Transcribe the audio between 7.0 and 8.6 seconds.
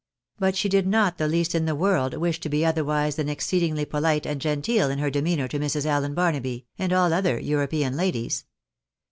other European ladies.